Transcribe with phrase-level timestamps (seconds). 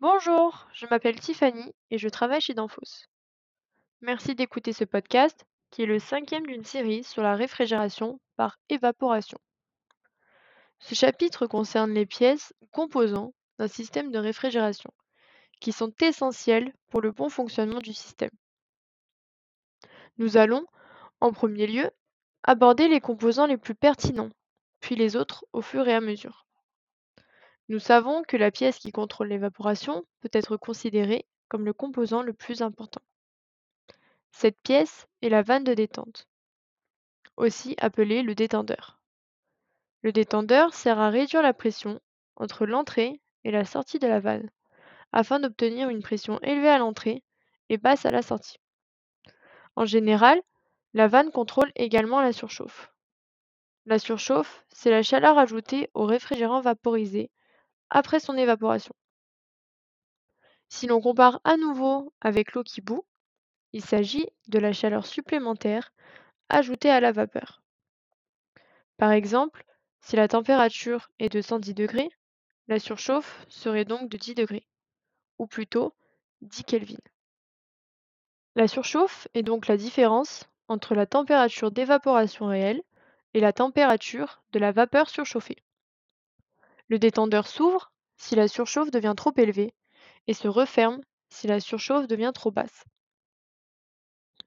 [0.00, 3.08] Bonjour, je m'appelle Tiffany et je travaille chez Danfoss.
[4.00, 9.38] Merci d'écouter ce podcast qui est le cinquième d'une série sur la réfrigération par évaporation.
[10.78, 14.92] Ce chapitre concerne les pièces composants d'un système de réfrigération
[15.60, 18.30] qui sont essentielles pour le bon fonctionnement du système.
[20.16, 20.64] Nous allons,
[21.20, 21.90] en premier lieu,
[22.44, 24.30] aborder les composants les plus pertinents,
[24.78, 26.47] puis les autres au fur et à mesure.
[27.70, 32.32] Nous savons que la pièce qui contrôle l'évaporation peut être considérée comme le composant le
[32.32, 33.02] plus important.
[34.30, 36.26] Cette pièce est la vanne de détente,
[37.36, 39.00] aussi appelée le détendeur.
[40.02, 42.00] Le détendeur sert à réduire la pression
[42.36, 44.50] entre l'entrée et la sortie de la vanne,
[45.12, 47.22] afin d'obtenir une pression élevée à l'entrée
[47.68, 48.58] et basse à la sortie.
[49.76, 50.40] En général,
[50.94, 52.92] la vanne contrôle également la surchauffe.
[53.84, 57.30] La surchauffe, c'est la chaleur ajoutée au réfrigérant vaporisé
[57.90, 58.94] après son évaporation.
[60.68, 63.04] Si l'on compare à nouveau avec l'eau qui bout,
[63.72, 65.92] il s'agit de la chaleur supplémentaire
[66.48, 67.62] ajoutée à la vapeur.
[68.96, 69.64] Par exemple,
[70.00, 72.10] si la température est de 110 degrés,
[72.68, 74.66] la surchauffe serait donc de 10 degrés,
[75.38, 75.94] ou plutôt
[76.42, 76.98] 10 Kelvin.
[78.54, 82.82] La surchauffe est donc la différence entre la température d'évaporation réelle
[83.34, 85.62] et la température de la vapeur surchauffée.
[86.88, 89.74] Le détendeur s'ouvre si la surchauffe devient trop élevée
[90.26, 92.84] et se referme si la surchauffe devient trop basse.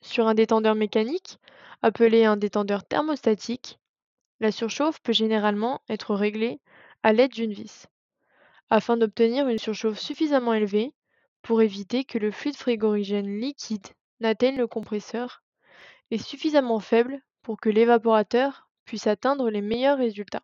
[0.00, 1.38] Sur un détendeur mécanique,
[1.82, 3.78] appelé un détendeur thermostatique,
[4.40, 6.60] la surchauffe peut généralement être réglée
[7.02, 7.86] à l'aide d'une vis,
[8.68, 10.92] afin d'obtenir une surchauffe suffisamment élevée
[11.42, 13.86] pour éviter que le fluide frigorigène liquide
[14.20, 15.42] n'atteigne le compresseur
[16.10, 20.42] et suffisamment faible pour que l'évaporateur puisse atteindre les meilleurs résultats.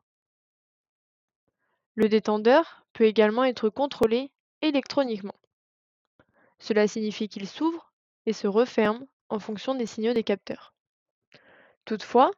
[1.94, 4.30] Le détendeur peut également être contrôlé
[4.62, 5.34] électroniquement.
[6.58, 7.92] Cela signifie qu'il s'ouvre
[8.26, 10.74] et se referme en fonction des signaux des capteurs.
[11.84, 12.30] Toutefois,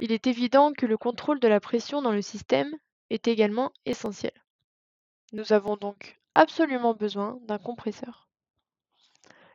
[0.00, 2.72] il est évident que le contrôle de la pression dans le système
[3.10, 4.32] est également essentiel.
[5.32, 8.28] Nous avons donc absolument besoin d'un compresseur.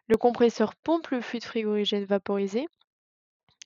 [0.08, 2.68] Le compresseur pompe le fluide frigorigène vaporisé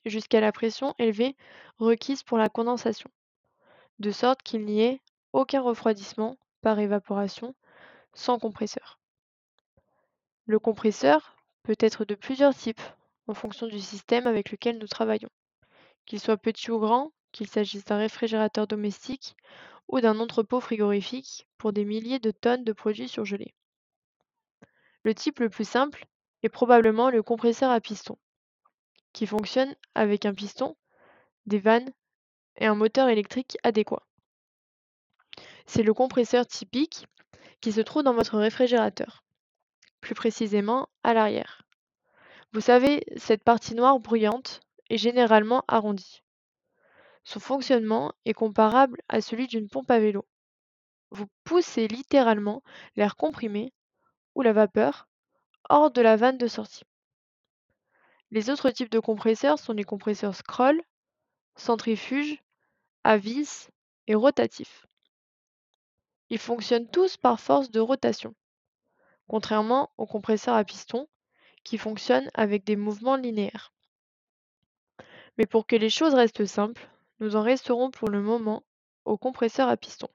[0.04, 1.36] jusqu'à la pression élevée
[1.78, 3.10] requise pour la condensation,
[3.98, 5.00] de sorte qu'il n'y ait
[5.34, 7.54] aucun refroidissement par évaporation
[8.14, 9.00] sans compresseur.
[10.46, 12.80] Le compresseur peut être de plusieurs types
[13.26, 15.30] en fonction du système avec lequel nous travaillons,
[16.06, 19.34] qu'il soit petit ou grand, qu'il s'agisse d'un réfrigérateur domestique
[19.88, 23.54] ou d'un entrepôt frigorifique pour des milliers de tonnes de produits surgelés.
[25.02, 26.06] Le type le plus simple
[26.44, 28.16] est probablement le compresseur à piston,
[29.12, 30.76] qui fonctionne avec un piston,
[31.46, 31.92] des vannes
[32.56, 34.06] et un moteur électrique adéquat.
[35.66, 37.06] C'est le compresseur typique
[37.60, 39.24] qui se trouve dans votre réfrigérateur,
[40.00, 41.62] plus précisément à l'arrière.
[42.52, 44.60] Vous savez, cette partie noire bruyante
[44.90, 46.22] est généralement arrondie.
[47.24, 50.26] Son fonctionnement est comparable à celui d'une pompe à vélo.
[51.10, 52.62] Vous poussez littéralement
[52.96, 53.72] l'air comprimé
[54.34, 55.08] ou la vapeur
[55.70, 56.84] hors de la vanne de sortie.
[58.30, 60.82] Les autres types de compresseurs sont les compresseurs scroll,
[61.56, 62.42] centrifuges,
[63.04, 63.70] à vis
[64.06, 64.86] et rotatifs.
[66.30, 68.34] Ils fonctionnent tous par force de rotation,
[69.28, 71.08] contrairement aux compresseurs à piston
[71.64, 73.72] qui fonctionnent avec des mouvements linéaires.
[75.38, 76.88] Mais pour que les choses restent simples,
[77.20, 78.62] nous en resterons pour le moment
[79.04, 80.08] aux compresseurs à piston.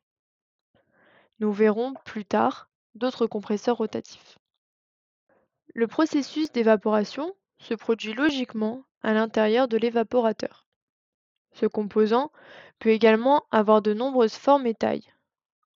[1.40, 4.40] Nous verrons plus tard d'autres compresseurs rotatifs.
[5.74, 10.66] Le processus d'évaporation se produit logiquement à l'intérieur de l'évaporateur.
[11.52, 12.32] Ce composant
[12.80, 15.12] peut également avoir de nombreuses formes et tailles,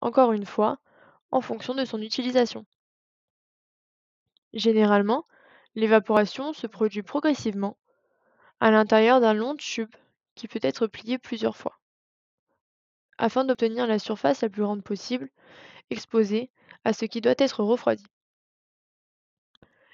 [0.03, 0.79] encore une fois,
[1.31, 2.67] en fonction de son utilisation.
[4.53, 5.27] Généralement,
[5.75, 7.79] l'évaporation se produit progressivement
[8.61, 9.95] à l'intérieur d'un long tube
[10.35, 11.79] qui peut être plié plusieurs fois,
[13.17, 15.31] afin d'obtenir la surface la plus grande possible
[15.91, 16.51] exposée
[16.85, 18.07] à ce qui doit être refroidi.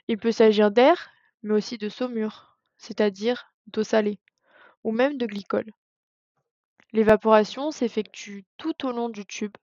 [0.09, 1.11] Il peut s'agir d'air,
[1.43, 4.19] mais aussi de saumure, c'est-à-dire d'eau salée,
[4.85, 5.71] ou même de glycol.
[6.93, 9.55] L'évaporation s'effectue tout au long du tube,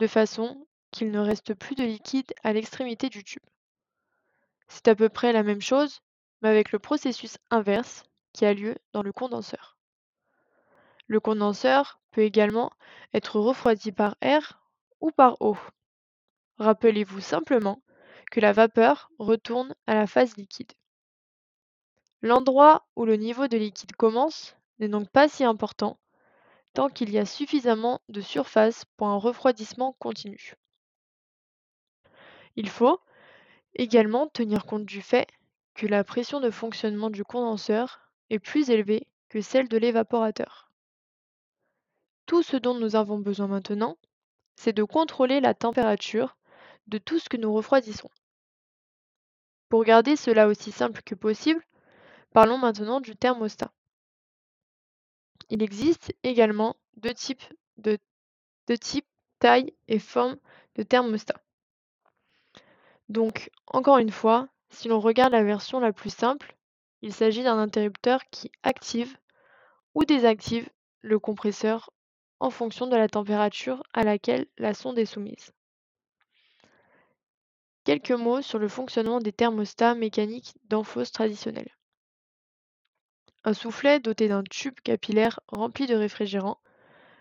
[0.00, 3.42] de façon qu'il ne reste plus de liquide à l'extrémité du tube.
[4.66, 6.00] C'est à peu près la même chose,
[6.40, 9.76] mais avec le processus inverse qui a lieu dans le condenseur.
[11.06, 12.72] Le condenseur peut également
[13.12, 14.62] être refroidi par air
[15.00, 15.58] ou par eau.
[16.58, 17.82] Rappelez-vous simplement
[18.30, 20.72] que la vapeur retourne à la phase liquide.
[22.22, 25.98] L'endroit où le niveau de liquide commence n'est donc pas si important
[26.72, 30.54] tant qu'il y a suffisamment de surface pour un refroidissement continu.
[32.56, 33.00] Il faut
[33.74, 35.28] également tenir compte du fait
[35.74, 40.70] que la pression de fonctionnement du condenseur est plus élevée que celle de l'évaporateur.
[42.26, 43.96] Tout ce dont nous avons besoin maintenant,
[44.56, 46.36] c'est de contrôler la température
[46.86, 48.10] de tout ce que nous refroidissons.
[49.68, 51.64] Pour garder cela aussi simple que possible,
[52.32, 53.72] parlons maintenant du thermostat.
[55.50, 57.42] Il existe également deux types
[57.76, 57.98] de,
[59.40, 60.36] taille et forme
[60.76, 61.42] de thermostat.
[63.08, 66.56] Donc, encore une fois, si l'on regarde la version la plus simple,
[67.02, 69.16] il s'agit d'un interrupteur qui active
[69.94, 70.70] ou désactive
[71.00, 71.90] le compresseur
[72.38, 75.52] en fonction de la température à laquelle la sonde est soumise.
[77.82, 81.74] Quelques mots sur le fonctionnement des thermostats mécaniques d'amphose traditionnels.
[83.42, 86.60] Un soufflet doté d'un tube capillaire rempli de réfrigérant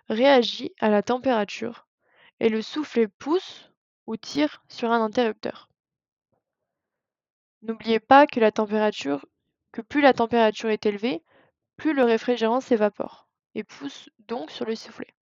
[0.10, 1.88] réagit à la température
[2.40, 3.72] et le soufflet pousse
[4.06, 5.70] ou tire sur un interrupteur.
[7.62, 11.24] N'oubliez pas que plus la température est élevée,
[11.78, 15.14] plus le réfrigérant s'évapore et pousse donc sur le soufflet.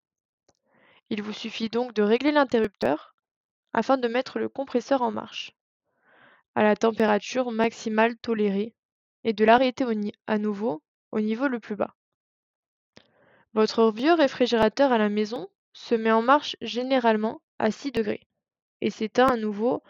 [1.10, 3.14] Il vous suffit donc de régler l'interrupteur
[3.72, 5.52] afin de mettre le compresseur en marche
[6.54, 8.74] à la température maximale tolérée
[9.24, 9.84] et de l'arrêter
[10.26, 10.82] à nouveau
[11.16, 11.94] au niveau le plus bas.
[13.54, 18.28] Votre vieux réfrigérateur à la maison se met en marche généralement à 6 degrés
[18.82, 19.82] et s'éteint à nouveau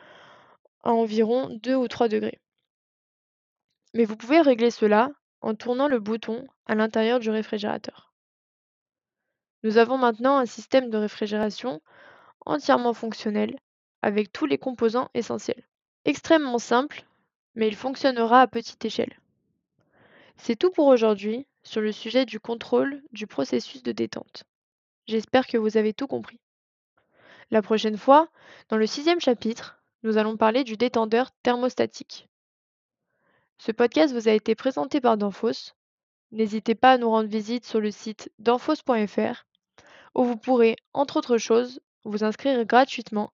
[0.84, 2.40] à environ 2 ou 3 degrés.
[3.92, 8.14] Mais vous pouvez régler cela en tournant le bouton à l'intérieur du réfrigérateur.
[9.64, 11.82] Nous avons maintenant un système de réfrigération
[12.44, 13.58] entièrement fonctionnel
[14.00, 15.66] avec tous les composants essentiels.
[16.04, 17.04] Extrêmement simple,
[17.56, 19.18] mais il fonctionnera à petite échelle.
[20.36, 24.44] C'est tout pour aujourd'hui sur le sujet du contrôle du processus de détente.
[25.06, 26.40] J'espère que vous avez tout compris.
[27.50, 28.28] La prochaine fois,
[28.68, 32.28] dans le sixième chapitre, nous allons parler du détendeur thermostatique.
[33.58, 35.74] Ce podcast vous a été présenté par Danfoss.
[36.32, 39.44] N'hésitez pas à nous rendre visite sur le site danfoss.fr
[40.14, 43.32] où vous pourrez, entre autres choses, vous inscrire gratuitement